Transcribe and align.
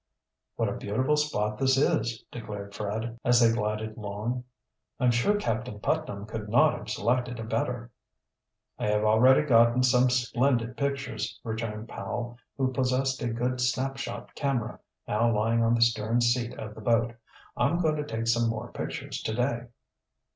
"What 0.55 0.67
a 0.67 0.71
beautiful 0.77 1.15
spot 1.15 1.59
this 1.59 1.77
is," 1.77 2.23
declared 2.31 2.73
Fred, 2.73 3.19
as 3.23 3.39
they 3.39 3.51
glided 3.53 3.97
long. 3.97 4.45
"I'm 4.99 5.11
sure 5.11 5.35
Captain 5.35 5.79
Putnam 5.79 6.25
could 6.25 6.49
not 6.49 6.75
have 6.75 6.89
selected 6.89 7.39
a 7.39 7.43
better." 7.43 7.91
"I 8.79 8.87
have 8.87 9.03
already 9.03 9.43
gotten 9.43 9.83
some 9.83 10.09
splendid 10.09 10.75
pictures," 10.75 11.39
returned 11.43 11.87
Powell, 11.87 12.39
who 12.57 12.73
possessed 12.73 13.21
a 13.21 13.27
good 13.27 13.61
snap 13.61 13.97
shot 13.97 14.33
camera, 14.33 14.79
now 15.07 15.31
lying 15.31 15.61
on 15.63 15.75
the 15.75 15.83
stern 15.83 16.19
seat 16.19 16.57
of 16.57 16.73
the 16.73 16.81
boat. 16.81 17.13
"I'm 17.55 17.77
going 17.77 17.97
to 17.97 18.03
take 18.03 18.25
some 18.25 18.49
more 18.49 18.71
pictures 18.71 19.21
to 19.21 19.35
day." 19.35 19.67